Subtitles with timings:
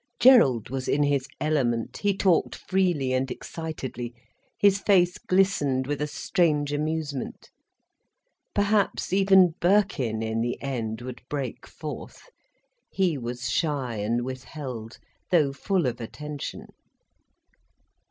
[0.19, 4.15] Gerald was in his element, he talked freely and excitedly,
[4.57, 7.51] his face glistened with a strange amusement.
[8.55, 12.31] Perhaps even Birkin, in the end, would break forth.
[12.89, 14.97] He was shy and withheld,
[15.29, 16.65] though full of attention.